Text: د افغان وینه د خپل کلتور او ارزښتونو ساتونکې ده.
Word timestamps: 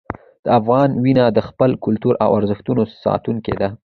د 0.45 0.47
افغان 0.59 0.89
وینه 1.03 1.25
د 1.31 1.39
خپل 1.47 1.71
کلتور 1.85 2.13
او 2.23 2.29
ارزښتونو 2.39 2.83
ساتونکې 3.03 3.53
ده. 3.61 3.69